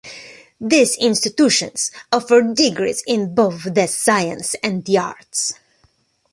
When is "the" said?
3.71-3.85, 4.83-4.97